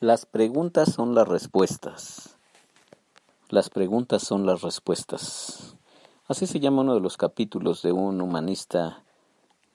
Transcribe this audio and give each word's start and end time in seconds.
Las 0.00 0.26
preguntas 0.26 0.92
son 0.92 1.16
las 1.16 1.26
respuestas. 1.26 2.36
Las 3.48 3.68
preguntas 3.68 4.22
son 4.22 4.46
las 4.46 4.62
respuestas. 4.62 5.74
Así 6.28 6.46
se 6.46 6.60
llama 6.60 6.82
uno 6.82 6.94
de 6.94 7.00
los 7.00 7.16
capítulos 7.16 7.82
de 7.82 7.90
un 7.90 8.20
humanista 8.20 9.02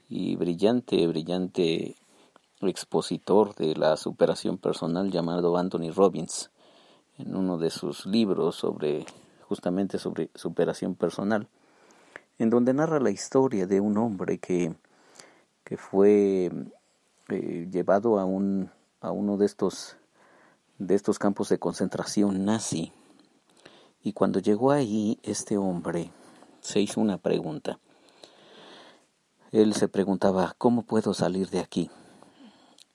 y 0.08 0.38
brillante, 0.38 1.06
brillante 1.08 1.98
expositor 2.62 3.54
de 3.56 3.76
la 3.76 3.98
superación 3.98 4.58
personal 4.58 5.12
llamado 5.12 5.58
Anthony 5.58 5.92
Robbins 5.94 6.52
en 7.18 7.36
uno 7.36 7.58
de 7.58 7.70
sus 7.70 8.06
libros 8.06 8.56
sobre 8.56 9.06
justamente 9.42 10.00
sobre 10.00 10.30
superación 10.36 10.96
personal 10.96 11.50
en 12.40 12.50
donde 12.50 12.74
narra 12.74 13.02
la 13.02 13.12
historia 13.12 13.68
de 13.68 13.82
un 13.82 13.98
hombre 13.98 14.38
que, 14.38 14.74
que 15.66 15.76
fue 15.76 16.50
eh, 17.28 17.68
llevado 17.70 18.20
a 18.20 18.24
un 18.24 18.72
a 19.02 19.12
uno 19.12 19.36
de 19.36 19.46
estos 19.46 19.98
de 20.78 20.96
estos 20.96 21.20
campos 21.20 21.50
de 21.50 21.60
concentración 21.60 22.46
nazi. 22.46 22.92
Y 24.02 24.14
cuando 24.14 24.40
llegó 24.40 24.72
ahí, 24.72 25.20
este 25.24 25.58
hombre 25.58 26.12
se 26.62 26.82
hizo 26.82 27.00
una 27.00 27.18
pregunta. 27.18 27.80
Él 29.52 29.74
se 29.74 29.88
preguntaba, 29.88 30.56
¿cómo 30.58 30.84
puedo 30.84 31.14
salir 31.14 31.50
de 31.50 31.60
aquí? 31.60 31.90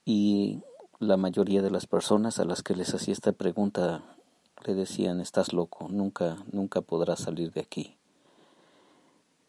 Y 0.05 0.62
la 0.98 1.17
mayoría 1.17 1.62
de 1.62 1.70
las 1.70 1.87
personas 1.87 2.39
a 2.39 2.45
las 2.45 2.62
que 2.62 2.75
les 2.75 2.93
hacía 2.95 3.12
esta 3.12 3.33
pregunta 3.33 4.03
le 4.65 4.75
decían, 4.75 5.20
estás 5.20 5.53
loco, 5.53 5.89
nunca, 5.89 6.37
nunca 6.51 6.81
podrás 6.81 7.20
salir 7.20 7.53
de 7.53 7.61
aquí. 7.61 7.97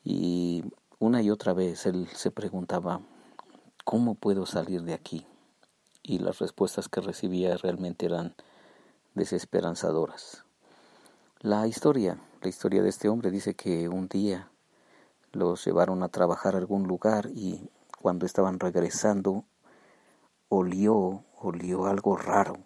Y 0.03 0.63
una 0.99 1.21
y 1.21 1.31
otra 1.31 1.53
vez 1.53 1.85
él 1.85 2.07
se 2.13 2.29
preguntaba, 2.29 3.01
¿cómo 3.83 4.15
puedo 4.15 4.45
salir 4.45 4.83
de 4.83 4.93
aquí? 4.93 5.25
Y 6.03 6.19
las 6.19 6.39
respuestas 6.39 6.89
que 6.89 7.01
recibía 7.01 7.57
realmente 7.57 8.05
eran 8.05 8.35
desesperanzadoras. 9.15 10.43
La 11.39 11.67
historia, 11.67 12.19
la 12.41 12.49
historia 12.49 12.81
de 12.83 12.89
este 12.89 13.09
hombre 13.09 13.31
dice 13.31 13.55
que 13.55 13.87
un 13.89 14.07
día 14.07 14.49
los 15.31 15.63
llevaron 15.65 16.03
a 16.03 16.09
trabajar 16.09 16.55
a 16.55 16.57
algún 16.57 16.87
lugar 16.87 17.29
y 17.33 17.69
cuando 18.01 18.25
estaban 18.25 18.59
regresando 18.59 19.45
olió, 20.49 21.23
olió 21.37 21.85
algo 21.85 22.17
raro 22.17 22.57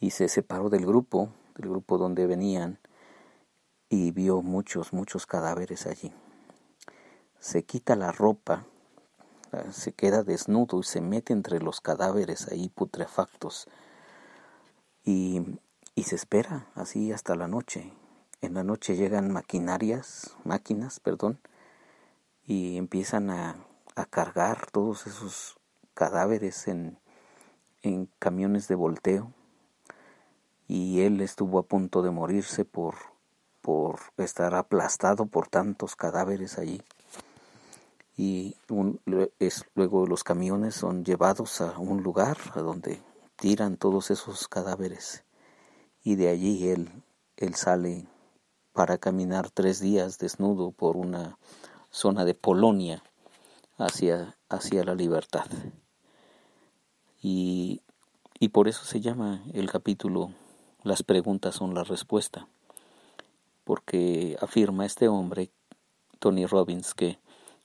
y 0.00 0.10
se 0.10 0.28
separó 0.28 0.70
del 0.70 0.86
grupo, 0.86 1.30
del 1.56 1.70
grupo 1.70 1.98
donde 1.98 2.26
venían 2.26 2.78
y 3.88 4.10
vio 4.10 4.42
muchos, 4.42 4.92
muchos 4.92 5.26
cadáveres 5.26 5.86
allí. 5.86 6.12
Se 7.38 7.64
quita 7.64 7.96
la 7.96 8.12
ropa 8.12 8.66
se 9.70 9.92
queda 9.92 10.22
desnudo 10.22 10.80
y 10.80 10.82
se 10.84 11.00
mete 11.00 11.32
entre 11.32 11.60
los 11.60 11.80
cadáveres 11.80 12.48
ahí 12.48 12.68
putrefactos. 12.68 13.68
Y, 15.04 15.58
y 15.94 16.04
se 16.04 16.16
espera 16.16 16.66
así 16.74 17.12
hasta 17.12 17.34
la 17.34 17.48
noche. 17.48 17.92
En 18.40 18.54
la 18.54 18.64
noche 18.64 18.96
llegan 18.96 19.32
maquinarias, 19.32 20.36
máquinas, 20.44 21.00
perdón, 21.00 21.40
y 22.46 22.76
empiezan 22.76 23.30
a, 23.30 23.56
a 23.96 24.04
cargar 24.06 24.70
todos 24.70 25.06
esos 25.06 25.56
cadáveres 25.94 26.68
en, 26.68 26.98
en 27.82 28.08
camiones 28.18 28.68
de 28.68 28.74
volteo. 28.74 29.32
Y 30.66 31.02
él 31.02 31.20
estuvo 31.20 31.58
a 31.58 31.66
punto 31.66 32.02
de 32.02 32.10
morirse 32.10 32.64
por, 32.64 32.94
por 33.60 34.00
estar 34.16 34.54
aplastado 34.54 35.26
por 35.26 35.48
tantos 35.48 35.96
cadáveres 35.96 36.58
allí 36.58 36.82
y 38.16 38.56
luego 39.74 40.06
los 40.06 40.24
camiones 40.24 40.74
son 40.74 41.04
llevados 41.04 41.60
a 41.60 41.78
un 41.78 42.02
lugar 42.02 42.36
a 42.54 42.60
donde 42.60 43.02
tiran 43.36 43.76
todos 43.76 44.10
esos 44.10 44.46
cadáveres 44.48 45.24
y 46.04 46.16
de 46.16 46.28
allí 46.28 46.68
él, 46.68 46.90
él 47.36 47.54
sale 47.54 48.06
para 48.72 48.98
caminar 48.98 49.50
tres 49.50 49.80
días 49.80 50.18
desnudo 50.18 50.70
por 50.70 50.96
una 50.96 51.38
zona 51.90 52.24
de 52.24 52.34
Polonia 52.34 53.02
hacia, 53.78 54.36
hacia 54.48 54.84
la 54.84 54.94
libertad. 54.94 55.46
Y, 57.22 57.80
y 58.38 58.48
por 58.48 58.68
eso 58.68 58.84
se 58.84 59.00
llama 59.00 59.42
el 59.54 59.70
capítulo 59.70 60.32
Las 60.82 61.02
preguntas 61.02 61.54
son 61.54 61.74
la 61.74 61.84
respuesta, 61.84 62.48
porque 63.64 64.36
afirma 64.40 64.84
este 64.84 65.08
hombre, 65.08 65.50
Tony 66.18 66.44
Robbins, 66.44 66.92
que 66.92 67.18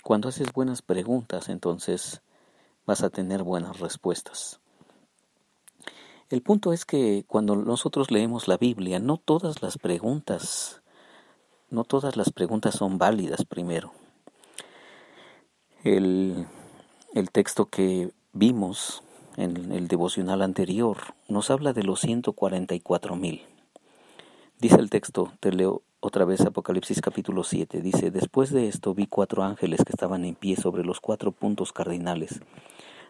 cuando 0.04 0.30
haces 0.30 0.52
buenas 0.54 0.82
preguntas, 0.82 1.50
entonces 1.50 2.22
vas 2.86 3.04
a 3.04 3.10
tener 3.10 3.44
buenas 3.44 3.80
respuestas. 3.80 4.60
El 6.30 6.42
punto 6.42 6.74
es 6.74 6.86
que 6.86 7.24
cuando 7.28 7.56
nosotros 7.56 8.12
leemos 8.12 8.48
la 8.48 8.58
Biblia, 8.58 9.00
no 9.00 9.18
todas 9.18 9.62
las 9.62 9.78
preguntas, 9.78 10.82
no 11.70 11.84
todas 11.84 12.16
las 12.18 12.32
preguntas 12.32 12.76
son 12.76 12.98
válidas 12.98 13.46
primero. 13.46 13.92
El, 15.84 16.46
el 17.14 17.32
texto 17.32 17.66
que 17.66 18.12
vimos 18.34 19.02
en 19.38 19.72
el 19.72 19.88
devocional 19.88 20.42
anterior 20.42 20.98
nos 21.28 21.50
habla 21.50 21.74
de 21.74 21.84
los 21.84 22.02
144 22.02 23.16
mil. 23.16 23.42
Dice 24.60 24.76
el 24.76 24.90
texto, 24.90 25.32
te 25.40 25.52
leo 25.52 25.82
otra 26.02 26.24
vez 26.24 26.42
Apocalipsis 26.42 27.02
capítulo 27.02 27.44
7 27.44 27.82
dice, 27.82 28.10
después 28.10 28.52
de 28.52 28.68
esto 28.68 28.94
vi 28.94 29.06
cuatro 29.06 29.44
ángeles 29.44 29.84
que 29.84 29.92
estaban 29.92 30.24
en 30.24 30.36
pie 30.36 30.56
sobre 30.56 30.84
los 30.86 31.02
cuatro 31.02 31.34
puntos 31.34 31.74
cardinales, 31.74 32.40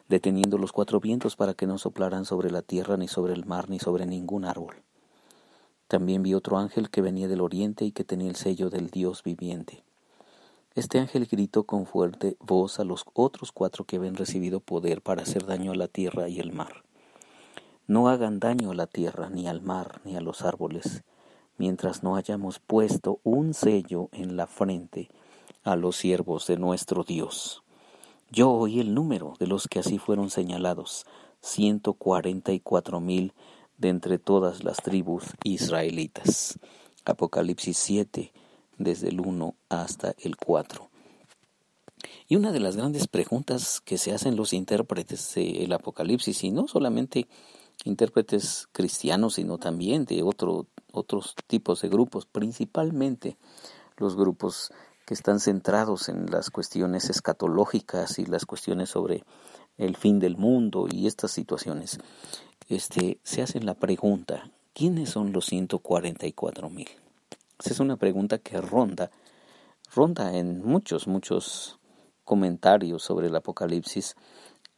deteniendo 0.07 0.57
los 0.57 0.71
cuatro 0.71 0.99
vientos 0.99 1.35
para 1.35 1.53
que 1.53 1.67
no 1.67 1.77
soplaran 1.77 2.25
sobre 2.25 2.49
la 2.49 2.63
tierra, 2.63 2.97
ni 2.97 3.07
sobre 3.07 3.33
el 3.33 3.45
mar, 3.45 3.69
ni 3.69 3.77
sobre 3.79 4.07
ningún 4.07 4.43
árbol. 4.43 4.81
También 5.87 6.23
vi 6.23 6.33
otro 6.33 6.57
ángel 6.57 6.89
que 6.89 7.01
venía 7.01 7.27
del 7.27 7.41
oriente 7.41 7.85
y 7.85 7.91
que 7.91 8.03
tenía 8.03 8.29
el 8.29 8.35
sello 8.35 8.71
del 8.71 8.89
Dios 8.89 9.23
viviente. 9.23 9.83
Este 10.73 10.97
ángel 10.97 11.27
gritó 11.27 11.65
con 11.65 11.85
fuerte 11.85 12.37
voz 12.39 12.79
a 12.79 12.83
los 12.85 13.05
otros 13.13 13.51
cuatro 13.51 13.85
que 13.85 13.97
habían 13.97 14.15
recibido 14.15 14.61
poder 14.61 15.01
para 15.01 15.21
hacer 15.21 15.45
daño 15.45 15.73
a 15.73 15.75
la 15.75 15.87
tierra 15.87 16.27
y 16.27 16.39
el 16.39 16.53
mar. 16.53 16.83
No 17.85 18.09
hagan 18.09 18.39
daño 18.39 18.71
a 18.71 18.75
la 18.75 18.87
tierra, 18.87 19.29
ni 19.29 19.47
al 19.47 19.61
mar, 19.61 20.01
ni 20.05 20.15
a 20.15 20.21
los 20.21 20.43
árboles, 20.43 21.03
mientras 21.59 22.01
no 22.01 22.15
hayamos 22.15 22.57
puesto 22.57 23.19
un 23.23 23.53
sello 23.53 24.09
en 24.11 24.35
la 24.35 24.47
frente 24.47 25.09
a 25.63 25.75
los 25.75 25.97
siervos 25.97 26.47
de 26.47 26.57
nuestro 26.57 27.03
Dios. 27.03 27.61
Yo 28.31 28.51
oí 28.51 28.79
el 28.79 28.95
número 28.95 29.35
de 29.39 29.45
los 29.45 29.67
que 29.67 29.79
así 29.79 29.99
fueron 29.99 30.31
señalados, 30.31 31.05
ciento 31.41 31.93
cuarenta 31.93 32.51
y 32.53 32.59
cuatro 32.59 32.99
mil 32.99 33.33
de 33.77 33.89
entre 33.89 34.17
todas 34.17 34.63
las 34.63 34.77
tribus 34.77 35.23
israelitas. 35.43 36.59
Apocalipsis 37.05 37.77
7, 37.77 38.31
desde 38.77 39.09
el 39.09 39.19
1 39.19 39.55
hasta 39.69 40.15
el 40.19 40.37
4. 40.37 40.89
Y 42.27 42.35
una 42.35 42.51
de 42.51 42.59
las 42.59 42.75
grandes 42.75 43.07
preguntas 43.07 43.81
que 43.81 43.97
se 43.97 44.13
hacen 44.13 44.35
los 44.35 44.53
intérpretes 44.53 45.33
del 45.35 45.71
Apocalipsis, 45.73 46.43
y 46.43 46.51
no 46.51 46.67
solamente 46.67 47.27
intérpretes 47.83 48.67
cristianos, 48.71 49.35
sino 49.35 49.57
también 49.57 50.05
de 50.05 50.21
otro 50.23 50.67
otros 50.91 51.35
tipos 51.47 51.81
de 51.81 51.89
grupos, 51.89 52.25
principalmente 52.25 53.37
los 53.97 54.15
grupos 54.15 54.71
que 55.05 55.13
están 55.13 55.39
centrados 55.39 56.09
en 56.09 56.27
las 56.27 56.49
cuestiones 56.49 57.09
escatológicas 57.09 58.19
y 58.19 58.25
las 58.25 58.45
cuestiones 58.45 58.89
sobre 58.89 59.23
el 59.77 59.95
fin 59.95 60.19
del 60.19 60.37
mundo 60.37 60.87
y 60.91 61.07
estas 61.07 61.31
situaciones, 61.31 61.99
este, 62.67 63.19
se 63.23 63.41
hacen 63.41 63.65
la 63.65 63.73
pregunta, 63.73 64.51
¿quiénes 64.73 65.09
son 65.09 65.31
los 65.33 65.45
144 65.45 66.69
mil? 66.69 66.89
Esa 67.59 67.73
es 67.73 67.79
una 67.79 67.97
pregunta 67.97 68.37
que 68.37 68.61
ronda, 68.61 69.09
ronda 69.93 70.37
en 70.37 70.63
muchos, 70.63 71.07
muchos 71.07 71.79
comentarios 72.23 73.01
sobre 73.01 73.27
el 73.27 73.35
Apocalipsis 73.35 74.15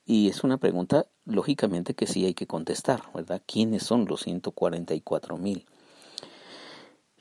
y 0.06 0.30
es 0.30 0.44
una 0.44 0.58
pregunta, 0.58 1.08
lógicamente, 1.26 1.94
que 1.94 2.08
sí 2.08 2.26
hay 2.26 2.34
que 2.34 2.48
contestar, 2.48 3.04
¿verdad? 3.14 3.42
¿Quiénes 3.46 3.84
son 3.84 4.06
los 4.06 4.22
144 4.22 5.38
mil? 5.38 5.66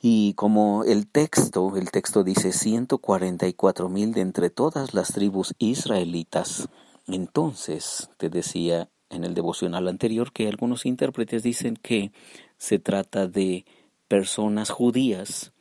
Y 0.01 0.33
como 0.33 0.83
el 0.83 1.07
texto, 1.07 1.77
el 1.77 1.91
texto 1.91 2.23
dice 2.23 2.53
144 2.53 3.87
mil 3.87 4.13
de 4.13 4.21
entre 4.21 4.49
todas 4.49 4.95
las 4.95 5.13
tribus 5.13 5.53
israelitas, 5.59 6.69
entonces 7.07 8.09
te 8.17 8.29
decía 8.29 8.89
en 9.11 9.23
el 9.23 9.35
devocional 9.35 9.87
anterior 9.87 10.31
que 10.31 10.47
algunos 10.47 10.87
intérpretes 10.87 11.43
dicen 11.43 11.75
que 11.75 12.11
se 12.57 12.79
trata 12.79 13.27
de 13.27 13.65
personas 14.07 14.71
judías 14.71 15.53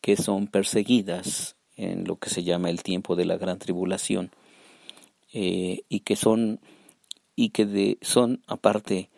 que 0.00 0.16
son 0.16 0.46
perseguidas 0.46 1.56
en 1.76 2.04
lo 2.04 2.16
que 2.16 2.30
se 2.30 2.44
llama 2.44 2.70
el 2.70 2.82
tiempo 2.82 3.16
de 3.16 3.24
la 3.24 3.38
gran 3.38 3.58
tribulación 3.58 4.30
eh, 5.32 5.82
y 5.88 6.00
que 6.00 6.14
son 6.16 6.60
y 7.34 7.50
que 7.50 7.66
de, 7.66 7.98
son 8.02 8.42
aparte 8.46 9.10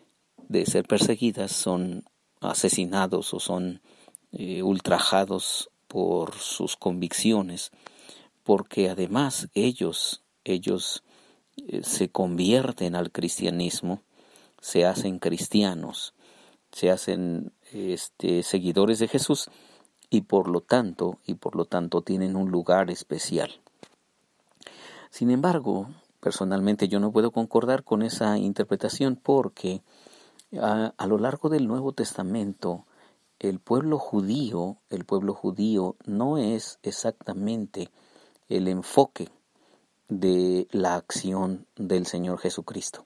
de 0.48 0.64
ser 0.64 0.86
perseguidas 0.86 1.52
son 1.52 2.04
asesinados 2.40 3.34
o 3.34 3.40
son 3.40 3.80
eh, 4.32 4.62
ultrajados 4.62 5.70
por 5.88 6.34
sus 6.36 6.76
convicciones, 6.76 7.70
porque 8.44 8.88
además 8.88 9.48
ellos, 9.54 10.22
ellos 10.44 11.02
eh, 11.58 11.82
se 11.82 12.08
convierten 12.08 12.94
al 12.94 13.12
cristianismo, 13.12 14.00
se 14.60 14.86
hacen 14.86 15.18
cristianos, 15.18 16.14
se 16.72 16.90
hacen 16.90 17.52
este, 17.72 18.42
seguidores 18.42 18.98
de 19.00 19.08
Jesús 19.08 19.50
y 20.08 20.22
por 20.22 20.48
lo 20.48 20.62
tanto, 20.62 21.18
y 21.26 21.34
por 21.34 21.54
lo 21.54 21.66
tanto 21.66 22.00
tienen 22.00 22.34
un 22.34 22.50
lugar 22.50 22.90
especial. 22.90 23.60
Sin 25.10 25.30
embargo, 25.30 25.88
personalmente 26.20 26.88
yo 26.88 27.00
no 27.00 27.12
puedo 27.12 27.32
concordar 27.32 27.84
con 27.84 28.02
esa 28.02 28.38
interpretación 28.38 29.16
porque 29.16 29.82
a, 30.58 30.94
a 30.96 31.06
lo 31.06 31.18
largo 31.18 31.50
del 31.50 31.66
Nuevo 31.66 31.92
Testamento 31.92 32.86
el 33.42 33.58
pueblo 33.58 33.98
judío, 33.98 34.76
el 34.88 35.04
pueblo 35.04 35.34
judío 35.34 35.96
no 36.06 36.38
es 36.38 36.78
exactamente 36.84 37.90
el 38.48 38.68
enfoque 38.68 39.30
de 40.08 40.68
la 40.70 40.94
acción 40.94 41.66
del 41.74 42.06
Señor 42.06 42.38
Jesucristo. 42.38 43.04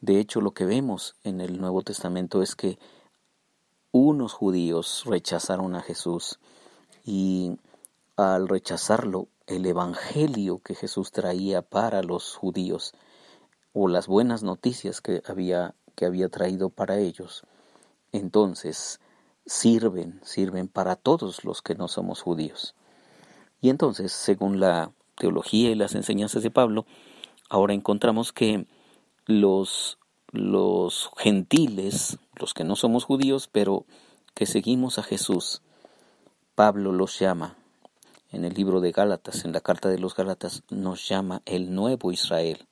De 0.00 0.18
hecho, 0.18 0.40
lo 0.40 0.52
que 0.52 0.64
vemos 0.64 1.14
en 1.24 1.42
el 1.42 1.60
Nuevo 1.60 1.82
Testamento 1.82 2.40
es 2.40 2.56
que 2.56 2.78
unos 3.92 4.32
judíos 4.32 5.02
rechazaron 5.04 5.74
a 5.74 5.82
Jesús 5.82 6.40
y 7.04 7.58
al 8.16 8.48
rechazarlo, 8.48 9.28
el 9.46 9.66
Evangelio 9.66 10.60
que 10.60 10.74
Jesús 10.74 11.12
traía 11.12 11.60
para 11.60 12.02
los 12.02 12.34
judíos 12.34 12.94
o 13.74 13.88
las 13.88 14.06
buenas 14.06 14.42
noticias 14.42 15.02
que 15.02 15.22
había, 15.26 15.74
que 15.96 16.06
había 16.06 16.30
traído 16.30 16.70
para 16.70 16.98
ellos, 16.98 17.44
entonces 18.12 19.00
sirven, 19.46 20.20
sirven 20.24 20.68
para 20.68 20.96
todos 20.96 21.44
los 21.44 21.62
que 21.62 21.74
no 21.74 21.88
somos 21.88 22.22
judíos. 22.22 22.74
Y 23.60 23.68
entonces, 23.68 24.12
según 24.12 24.60
la 24.60 24.92
teología 25.16 25.70
y 25.70 25.74
las 25.74 25.94
enseñanzas 25.94 26.42
de 26.42 26.50
Pablo, 26.50 26.86
ahora 27.48 27.74
encontramos 27.74 28.32
que 28.32 28.66
los, 29.26 29.98
los 30.32 31.10
gentiles, 31.16 32.18
los 32.36 32.54
que 32.54 32.64
no 32.64 32.76
somos 32.76 33.04
judíos, 33.04 33.48
pero 33.50 33.84
que 34.34 34.46
seguimos 34.46 34.98
a 34.98 35.02
Jesús, 35.02 35.62
Pablo 36.54 36.92
los 36.92 37.18
llama, 37.18 37.56
en 38.32 38.44
el 38.44 38.54
libro 38.54 38.80
de 38.80 38.92
Gálatas, 38.92 39.44
en 39.44 39.52
la 39.52 39.60
carta 39.60 39.88
de 39.88 39.98
los 39.98 40.14
Gálatas, 40.14 40.62
nos 40.70 41.08
llama 41.08 41.42
el 41.46 41.74
nuevo 41.74 42.12
Israel, 42.12 42.66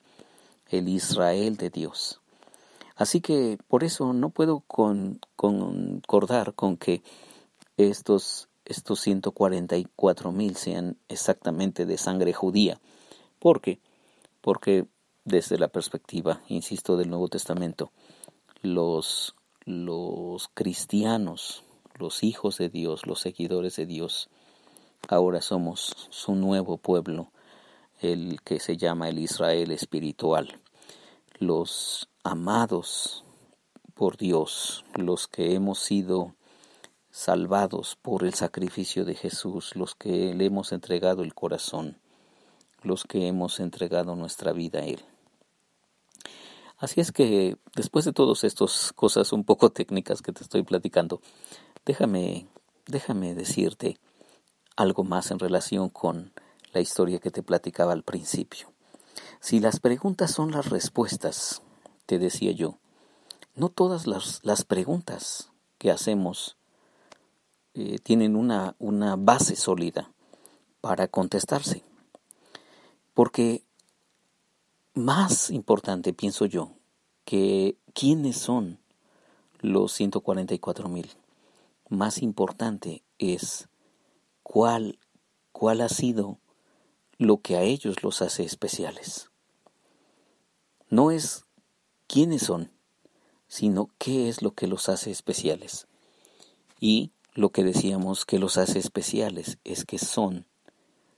el 0.67 0.87
Israel 0.87 1.57
de 1.57 1.69
Dios. 1.69 2.18
Así 2.99 3.21
que 3.21 3.57
por 3.69 3.85
eso 3.85 4.11
no 4.11 4.29
puedo 4.29 4.59
concordar 4.67 6.53
con 6.53 6.75
que 6.75 7.01
estos, 7.77 8.49
estos 8.65 8.99
144 8.99 10.33
mil 10.33 10.57
sean 10.57 10.97
exactamente 11.07 11.85
de 11.85 11.97
sangre 11.97 12.33
judía. 12.33 12.81
¿Por 13.39 13.61
qué? 13.61 13.79
Porque 14.41 14.85
desde 15.23 15.57
la 15.57 15.69
perspectiva, 15.69 16.41
insisto, 16.49 16.97
del 16.97 17.09
Nuevo 17.09 17.29
Testamento, 17.29 17.93
los, 18.61 19.33
los 19.63 20.49
cristianos, 20.53 21.63
los 21.97 22.21
hijos 22.21 22.57
de 22.57 22.67
Dios, 22.67 23.07
los 23.07 23.21
seguidores 23.21 23.77
de 23.77 23.85
Dios, 23.85 24.29
ahora 25.07 25.39
somos 25.41 26.09
su 26.09 26.35
nuevo 26.35 26.75
pueblo, 26.75 27.31
el 28.01 28.41
que 28.41 28.59
se 28.59 28.75
llama 28.75 29.07
el 29.07 29.19
Israel 29.19 29.71
espiritual, 29.71 30.59
los 31.39 32.09
amados 32.23 33.23
por 33.93 34.17
Dios, 34.17 34.83
los 34.95 35.27
que 35.27 35.55
hemos 35.55 35.79
sido 35.79 36.35
salvados 37.11 37.97
por 38.01 38.23
el 38.23 38.33
sacrificio 38.33 39.05
de 39.05 39.15
Jesús, 39.15 39.75
los 39.75 39.95
que 39.95 40.33
le 40.33 40.45
hemos 40.45 40.71
entregado 40.73 41.23
el 41.23 41.33
corazón, 41.33 41.97
los 42.83 43.05
que 43.05 43.27
hemos 43.27 43.59
entregado 43.59 44.15
nuestra 44.15 44.51
vida 44.51 44.79
a 44.79 44.85
Él. 44.85 45.03
Así 46.77 47.01
es 47.01 47.11
que 47.11 47.57
después 47.75 48.05
de 48.05 48.13
todas 48.13 48.43
estas 48.43 48.93
cosas 48.93 49.33
un 49.33 49.43
poco 49.43 49.69
técnicas 49.69 50.21
que 50.21 50.31
te 50.31 50.43
estoy 50.43 50.63
platicando, 50.63 51.21
déjame, 51.85 52.47
déjame 52.85 53.33
decirte 53.33 53.97
algo 54.75 55.03
más 55.03 55.31
en 55.31 55.39
relación 55.39 55.89
con 55.89 56.31
la 56.73 56.79
historia 56.79 57.19
que 57.19 57.31
te 57.31 57.43
platicaba 57.43 57.91
al 57.91 58.03
principio. 58.03 58.71
Si 59.39 59.59
las 59.59 59.79
preguntas 59.79 60.31
son 60.31 60.51
las 60.51 60.69
respuestas, 60.69 61.61
te 62.05 62.19
decía 62.19 62.51
yo, 62.51 62.77
no 63.55 63.69
todas 63.69 64.07
las, 64.07 64.39
las 64.43 64.63
preguntas 64.63 65.51
que 65.77 65.91
hacemos 65.91 66.57
eh, 67.73 67.99
tienen 67.99 68.35
una, 68.35 68.75
una 68.79 69.15
base 69.15 69.55
sólida 69.55 70.11
para 70.81 71.07
contestarse. 71.07 71.83
Porque 73.13 73.63
más 74.93 75.49
importante, 75.49 76.13
pienso 76.13 76.45
yo, 76.45 76.71
que 77.25 77.77
quiénes 77.93 78.37
son 78.37 78.79
los 79.59 79.93
144 79.93 80.89
mil. 80.89 81.09
Más 81.89 82.21
importante 82.21 83.03
es 83.17 83.69
cuál, 84.43 84.99
cuál 85.51 85.81
ha 85.81 85.89
sido 85.89 86.39
lo 87.19 87.41
que 87.41 87.55
a 87.55 87.61
ellos 87.61 88.01
los 88.01 88.23
hace 88.23 88.43
especiales. 88.43 89.29
No 90.89 91.11
es 91.11 91.45
quiénes 92.07 92.41
son, 92.41 92.71
sino 93.47 93.91
qué 93.99 94.27
es 94.27 94.41
lo 94.41 94.55
que 94.55 94.65
los 94.65 94.89
hace 94.89 95.11
especiales. 95.11 95.85
Y 96.79 97.11
lo 97.35 97.51
que 97.51 97.63
decíamos 97.63 98.25
que 98.25 98.39
los 98.39 98.57
hace 98.57 98.79
especiales 98.79 99.59
es 99.63 99.85
que 99.85 99.99
son 99.99 100.47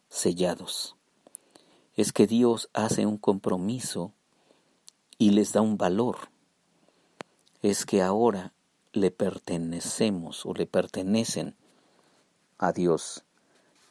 sellados 0.09 0.97
es 1.95 2.13
que 2.13 2.27
Dios 2.27 2.69
hace 2.73 3.05
un 3.05 3.17
compromiso 3.17 4.13
y 5.17 5.31
les 5.31 5.53
da 5.53 5.61
un 5.61 5.77
valor. 5.77 6.17
Es 7.61 7.85
que 7.85 8.01
ahora 8.01 8.53
le 8.93 9.11
pertenecemos 9.11 10.45
o 10.45 10.53
le 10.53 10.65
pertenecen 10.65 11.55
a 12.57 12.71
Dios 12.71 13.23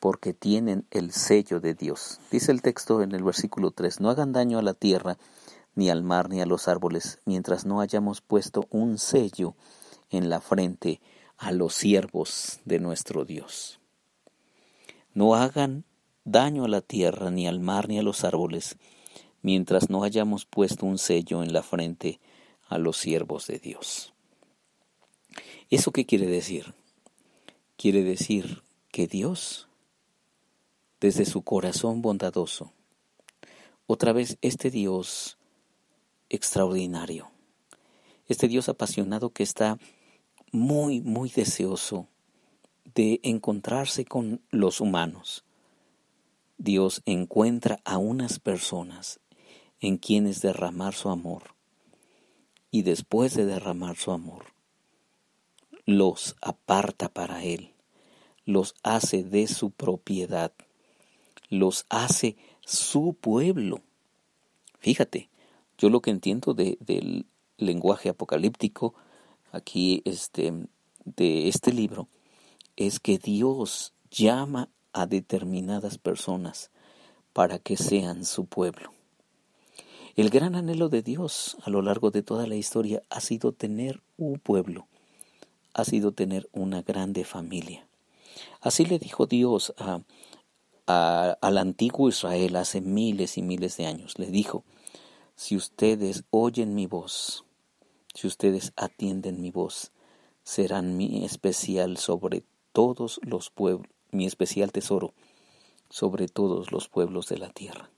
porque 0.01 0.33
tienen 0.33 0.87
el 0.91 1.13
sello 1.13 1.61
de 1.61 1.75
Dios. 1.75 2.21
Dice 2.31 2.51
el 2.51 2.63
texto 2.63 3.03
en 3.03 3.15
el 3.15 3.23
versículo 3.23 3.71
3, 3.71 4.01
no 4.01 4.11
hagan 4.11 4.33
daño 4.33 4.59
a 4.59 4.63
la 4.63 4.75
tierra, 4.75 5.19
ni 5.75 5.91
al 5.91 6.03
mar, 6.03 6.31
ni 6.31 6.41
a 6.41 6.47
los 6.47 6.67
árboles, 6.67 7.21
mientras 7.27 7.67
no 7.67 7.81
hayamos 7.81 8.23
puesto 8.23 8.67
un 8.71 8.99
sello 8.99 9.55
en 10.09 10.29
la 10.29 10.41
frente 10.41 11.01
a 11.37 11.53
los 11.53 11.75
siervos 11.75 12.61
de 12.65 12.81
nuestro 12.81 13.25
Dios. 13.25 13.79
No 15.15 15.35
hagan 15.35 15.85
daño 16.25 16.65
a 16.65 16.69
la 16.69 16.81
tierra, 16.81 17.31
ni 17.31 17.47
al 17.47 17.61
mar, 17.61 17.89
ni 17.89 17.99
a 17.99 18.03
los 18.03 18.25
árboles, 18.25 18.79
mientras 19.43 19.91
no 19.91 20.03
hayamos 20.03 20.47
puesto 20.47 20.87
un 20.87 20.99
sello 20.99 21.43
en 21.43 21.53
la 21.53 21.63
frente 21.63 22.21
a 22.69 22.79
los 22.79 22.97
siervos 22.97 23.47
de 23.47 23.59
Dios. 23.59 24.13
¿Eso 25.71 25.93
qué 25.93 26.07
quiere 26.07 26.27
decir? 26.27 26.75
Quiere 27.77 28.03
decir 28.03 28.63
que 28.91 29.07
Dios, 29.07 29.70
desde 31.01 31.25
su 31.25 31.43
corazón 31.43 32.03
bondadoso, 32.03 32.73
otra 33.87 34.13
vez 34.13 34.39
este 34.43 34.71
Dios 34.71 35.39
extraordinario, 36.29 37.31
este 38.29 38.47
Dios 38.49 38.69
apasionado 38.69 39.31
que 39.31 39.43
está 39.43 39.79
muy, 40.53 41.01
muy 41.01 41.31
deseoso 41.31 42.07
de 42.95 43.21
encontrarse 43.23 44.05
con 44.05 44.41
los 44.51 44.81
humanos, 44.81 45.45
Dios 46.59 47.03
encuentra 47.07 47.81
a 47.85 47.97
unas 47.97 48.39
personas 48.39 49.19
en 49.81 49.97
quienes 49.97 50.43
derramar 50.43 50.95
su 50.95 51.09
amor. 51.09 51.55
Y 52.71 52.83
después 52.83 53.35
de 53.35 53.47
derramar 53.47 53.97
su 53.97 54.13
amor, 54.13 54.45
los 55.87 56.37
aparta 56.41 57.09
para 57.09 57.43
Él, 57.43 57.73
los 58.45 58.75
hace 58.83 59.25
de 59.25 59.49
su 59.49 59.71
propiedad, 59.71 60.53
los 61.51 61.85
hace 61.91 62.37
su 62.65 63.15
pueblo. 63.21 63.83
Fíjate, 64.79 65.29
yo 65.77 65.91
lo 65.91 66.01
que 66.01 66.11
entiendo 66.11 66.55
del 66.55 67.27
lenguaje 67.59 68.09
apocalíptico 68.09 68.95
aquí 69.53 70.01
este, 70.05 70.53
de 71.05 71.49
este 71.49 71.73
libro 71.73 72.09
es 72.77 73.01
que 73.01 73.19
Dios 73.19 73.93
llama 74.11 74.69
a 74.93 75.07
determinadas 75.07 75.99
personas 75.99 76.71
para 77.33 77.59
que 77.59 77.77
sean 77.77 78.25
su 78.25 78.47
pueblo. 78.47 78.93
El 80.17 80.31
gran 80.31 80.55
anhelo 80.55 80.89
de 80.89 81.03
Dios 81.03 81.57
a 81.63 81.71
lo 81.71 81.83
largo 81.83 82.11
de 82.11 82.23
toda 82.23 82.47
la 82.47 82.57
historia 82.57 83.03
ha 83.11 83.21
sido 83.21 83.53
tener 83.53 84.01
un 84.17 84.39
pueblo, 84.39 84.87
ha 85.75 85.85
sido 85.85 86.13
tener 86.13 86.49
una 86.53 86.83
grande 86.83 87.25
familia. 87.25 87.87
Así 88.61 88.85
le 88.85 88.99
dijo 88.99 89.27
Dios 89.27 89.73
a, 89.79 90.01
al 90.91 91.59
antiguo 91.59 92.09
Israel 92.09 92.57
hace 92.57 92.81
miles 92.81 93.39
y 93.39 93.43
miles 93.43 93.77
de 93.77 93.87
años. 93.87 94.19
Le 94.19 94.27
dijo, 94.27 94.65
si 95.37 95.57
ustedes 95.57 96.25
oyen 96.31 96.75
mi 96.75 96.87
voz, 96.87 97.45
si 98.15 98.27
ustedes 98.27 98.73
atienden 98.77 99.41
mi 99.41 99.51
voz, 99.51 99.93
serán 100.43 100.97
mi 100.97 101.25
especial 101.25 101.97
sobre 101.97 102.45
todos 102.73 103.21
los 103.23 103.51
pueblos, 103.51 103.91
mi 104.11 104.27
especial 104.27 104.73
tesoro 104.73 105.15
sobre 105.89 106.29
todos 106.29 106.73
los 106.73 106.89
pueblos 106.89 107.27
de 107.29 107.39
la 107.39 107.51
tierra. 107.51 107.91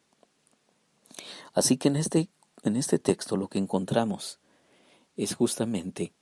Así 1.53 1.77
que 1.77 1.89
en 1.89 1.97
este, 1.97 2.29
en 2.63 2.77
este 2.77 2.99
texto 2.99 3.37
lo 3.37 3.49
que 3.49 3.59
encontramos 3.59 4.41
es 5.17 5.35
justamente 5.35 6.13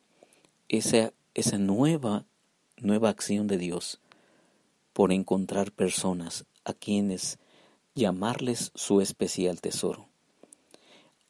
esa, 0.68 1.12
esa 1.34 1.58
nueva, 1.58 2.26
nueva 2.76 3.08
acción 3.08 3.46
de 3.46 3.56
Dios 3.56 4.00
por 4.92 5.12
encontrar 5.12 5.70
personas 5.70 6.44
a 6.64 6.72
quienes 6.72 7.38
llamarles 7.94 8.72
su 8.74 9.00
especial 9.00 9.60
tesoro, 9.60 10.08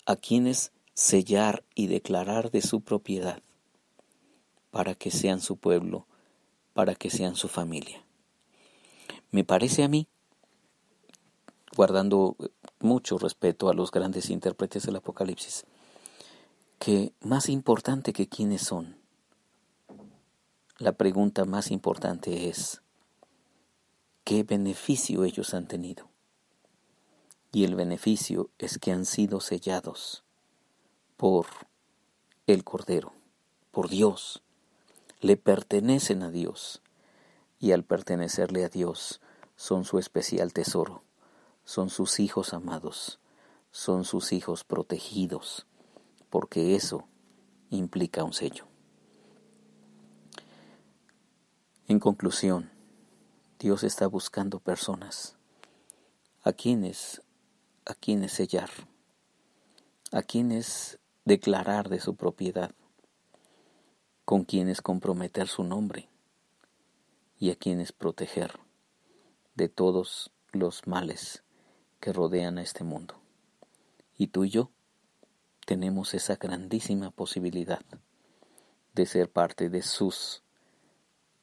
a 0.06 0.16
quienes 0.16 0.72
sellar 0.94 1.64
y 1.74 1.86
declarar 1.86 2.50
de 2.50 2.62
su 2.62 2.82
propiedad, 2.82 3.42
para 4.70 4.94
que 4.94 5.10
sean 5.10 5.40
su 5.40 5.56
pueblo, 5.56 6.06
para 6.74 6.94
que 6.94 7.10
sean 7.10 7.36
su 7.36 7.48
familia. 7.48 8.04
Me 9.30 9.44
parece 9.44 9.82
a 9.82 9.88
mí, 9.88 10.06
guardando 11.76 12.36
mucho 12.80 13.18
respeto 13.18 13.68
a 13.68 13.74
los 13.74 13.90
grandes 13.90 14.30
intérpretes 14.30 14.84
del 14.84 14.96
Apocalipsis, 14.96 15.64
que 16.78 17.12
más 17.20 17.48
importante 17.48 18.12
que 18.12 18.28
quiénes 18.28 18.62
son, 18.62 18.96
la 20.78 20.92
pregunta 20.92 21.44
más 21.44 21.70
importante 21.70 22.48
es, 22.48 22.80
¿qué 24.24 24.42
beneficio 24.42 25.24
ellos 25.24 25.54
han 25.54 25.66
tenido? 25.66 26.08
Y 27.52 27.64
el 27.64 27.74
beneficio 27.74 28.50
es 28.58 28.78
que 28.78 28.92
han 28.92 29.04
sido 29.04 29.40
sellados 29.40 30.24
por 31.16 31.46
el 32.46 32.64
Cordero, 32.64 33.12
por 33.70 33.88
Dios, 33.88 34.42
le 35.20 35.36
pertenecen 35.36 36.22
a 36.22 36.30
Dios 36.30 36.82
y 37.58 37.72
al 37.72 37.84
pertenecerle 37.84 38.64
a 38.64 38.68
Dios 38.68 39.20
son 39.56 39.84
su 39.84 39.98
especial 39.98 40.52
tesoro, 40.52 41.02
son 41.64 41.90
sus 41.90 42.20
hijos 42.20 42.54
amados, 42.54 43.20
son 43.70 44.04
sus 44.04 44.32
hijos 44.32 44.64
protegidos, 44.64 45.66
porque 46.30 46.74
eso 46.74 47.06
implica 47.68 48.24
un 48.24 48.32
sello. 48.32 48.66
En 51.86 51.98
conclusión, 51.98 52.70
Dios 53.60 53.84
está 53.84 54.06
buscando 54.06 54.58
personas. 54.58 55.36
A 56.42 56.54
quienes 56.54 57.20
a 57.84 57.94
quienes 57.94 58.32
sellar, 58.32 58.70
a 60.12 60.22
quienes 60.22 60.98
declarar 61.26 61.90
de 61.90 62.00
su 62.00 62.16
propiedad, 62.16 62.74
con 64.24 64.44
quienes 64.44 64.80
comprometer 64.80 65.46
su 65.46 65.62
nombre 65.62 66.08
y 67.38 67.50
a 67.50 67.54
quienes 67.54 67.92
proteger 67.92 68.60
de 69.56 69.68
todos 69.68 70.30
los 70.52 70.86
males 70.86 71.42
que 72.00 72.14
rodean 72.14 72.56
a 72.56 72.62
este 72.62 72.82
mundo. 72.82 73.20
Y 74.16 74.28
tú 74.28 74.44
y 74.44 74.50
yo 74.50 74.70
tenemos 75.66 76.14
esa 76.14 76.36
grandísima 76.36 77.10
posibilidad 77.10 77.84
de 78.94 79.04
ser 79.04 79.30
parte 79.30 79.68
de 79.68 79.82
sus 79.82 80.42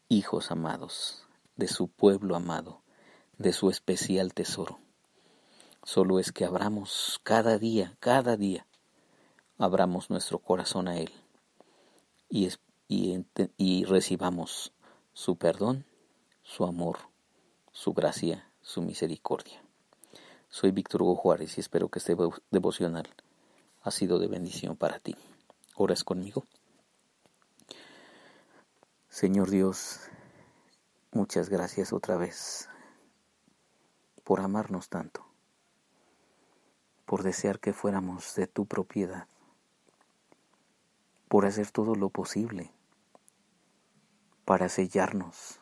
hijos 0.09 0.49
amados, 0.49 1.26
de 1.57 1.67
su 1.67 1.87
pueblo 1.87 2.35
amado, 2.35 2.81
de 3.37 3.51
su 3.51 3.69
especial 3.69 4.33
tesoro. 4.33 4.79
Solo 5.83 6.19
es 6.19 6.31
que 6.31 6.45
abramos 6.45 7.19
cada 7.23 7.57
día, 7.57 7.95
cada 7.99 8.37
día, 8.37 8.67
abramos 9.57 10.09
nuestro 10.09 10.39
corazón 10.39 10.87
a 10.87 10.97
Él 10.97 11.11
y, 12.29 12.49
y, 12.87 13.25
y 13.57 13.83
recibamos 13.85 14.71
su 15.13 15.35
perdón, 15.37 15.85
su 16.43 16.65
amor, 16.65 16.97
su 17.71 17.93
gracia, 17.93 18.51
su 18.61 18.81
misericordia. 18.81 19.61
Soy 20.49 20.71
Víctor 20.71 21.01
Hugo 21.01 21.15
Juárez 21.15 21.57
y 21.57 21.61
espero 21.61 21.89
que 21.89 21.99
este 21.99 22.15
devocional 22.51 23.07
ha 23.81 23.91
sido 23.91 24.19
de 24.19 24.27
bendición 24.27 24.75
para 24.75 24.99
ti. 24.99 25.15
¿Oras 25.75 26.03
conmigo? 26.03 26.45
Señor 29.09 29.49
Dios, 29.49 29.99
muchas 31.17 31.49
gracias 31.49 31.93
otra 31.93 32.15
vez 32.15 32.69
por 34.23 34.39
amarnos 34.39 34.87
tanto, 34.87 35.25
por 37.07 37.23
desear 37.23 37.59
que 37.59 37.73
fuéramos 37.73 38.35
de 38.35 38.45
tu 38.45 38.67
propiedad, 38.67 39.27
por 41.27 41.47
hacer 41.47 41.71
todo 41.71 41.95
lo 41.95 42.09
posible 42.09 42.71
para 44.45 44.69
sellarnos, 44.69 45.59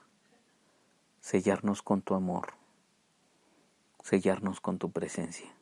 sellarnos 1.21 1.81
con 1.81 2.01
tu 2.01 2.15
amor, 2.15 2.55
sellarnos 4.03 4.59
con 4.59 4.77
tu 4.77 4.91
presencia. 4.91 5.55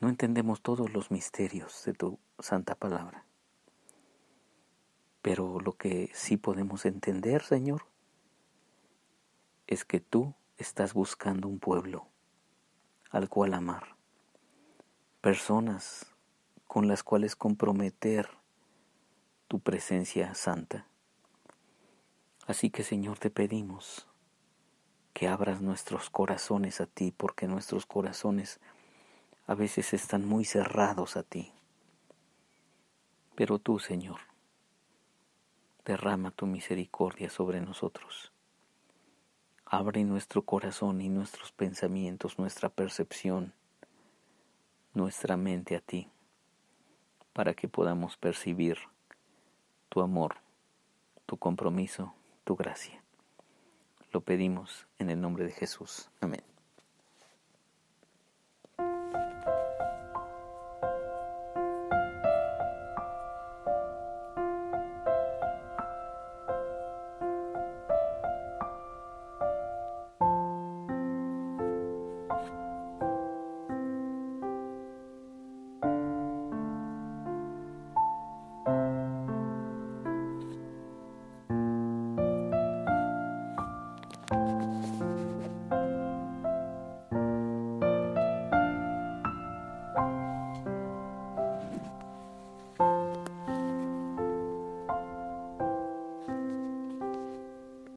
No 0.00 0.08
entendemos 0.08 0.62
todos 0.62 0.94
los 0.94 1.10
misterios 1.10 1.84
de 1.84 1.92
tu 1.92 2.18
santa 2.38 2.74
palabra. 2.74 3.26
Pero 5.20 5.60
lo 5.60 5.74
que 5.74 6.10
sí 6.14 6.38
podemos 6.38 6.86
entender, 6.86 7.42
Señor, 7.42 7.84
es 9.66 9.84
que 9.84 10.00
tú 10.00 10.34
estás 10.56 10.94
buscando 10.94 11.48
un 11.48 11.58
pueblo 11.58 12.06
al 13.10 13.28
cual 13.28 13.54
amar, 13.54 13.96
personas 15.20 16.06
con 16.66 16.88
las 16.88 17.02
cuales 17.02 17.36
comprometer 17.36 18.28
tu 19.48 19.60
presencia 19.60 20.34
santa. 20.34 20.86
Así 22.46 22.70
que, 22.70 22.82
Señor, 22.82 23.18
te 23.18 23.30
pedimos 23.30 24.08
que 25.12 25.28
abras 25.28 25.60
nuestros 25.60 26.10
corazones 26.10 26.80
a 26.80 26.86
ti, 26.86 27.12
porque 27.16 27.46
nuestros 27.46 27.86
corazones 27.86 28.60
a 29.46 29.54
veces 29.54 29.94
están 29.94 30.26
muy 30.26 30.44
cerrados 30.44 31.16
a 31.16 31.22
ti. 31.22 31.52
Pero 33.36 33.58
tú, 33.58 33.78
Señor, 33.78 34.20
derrama 35.84 36.32
tu 36.32 36.46
misericordia 36.46 37.30
sobre 37.30 37.60
nosotros. 37.60 38.33
Abre 39.76 40.04
nuestro 40.04 40.42
corazón 40.42 41.00
y 41.00 41.08
nuestros 41.08 41.50
pensamientos, 41.50 42.38
nuestra 42.38 42.68
percepción, 42.68 43.52
nuestra 44.92 45.36
mente 45.36 45.74
a 45.74 45.80
ti, 45.80 46.08
para 47.32 47.54
que 47.54 47.66
podamos 47.66 48.16
percibir 48.16 48.78
tu 49.88 50.00
amor, 50.00 50.36
tu 51.26 51.38
compromiso, 51.38 52.14
tu 52.44 52.54
gracia. 52.54 53.02
Lo 54.12 54.20
pedimos 54.20 54.86
en 55.00 55.10
el 55.10 55.20
nombre 55.20 55.44
de 55.44 55.50
Jesús. 55.50 56.08
Amén. 56.20 56.53